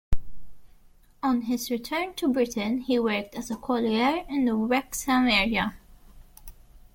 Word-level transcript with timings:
On 1.21 1.41
his 1.43 1.69
return 1.69 2.15
to 2.15 2.27
Britain 2.33 2.79
he 2.79 2.97
worked 2.97 3.35
as 3.35 3.51
a 3.51 3.55
collier 3.55 4.25
in 4.27 4.45
the 4.45 4.55
Wrexham 4.55 5.27
area. 5.27 5.75